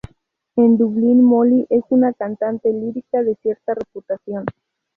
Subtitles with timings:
[0.55, 4.45] En Dublín, Molly es una cantante lírica de cierta reputación.